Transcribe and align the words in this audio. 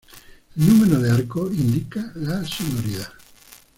El 0.57 0.65
número 0.65 0.99
de 0.99 1.11
arcos 1.11 1.53
indica 1.53 2.11
la 2.15 2.43
sonoridad. 2.43 3.13